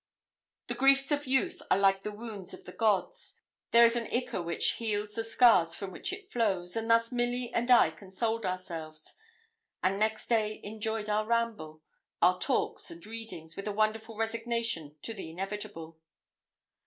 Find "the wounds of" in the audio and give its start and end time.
2.01-2.63